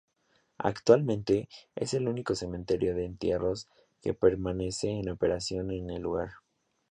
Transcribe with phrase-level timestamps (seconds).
[0.57, 3.67] Actualmente, es el único cementerio de entierros
[4.01, 6.31] que permanece en operación en el lugar.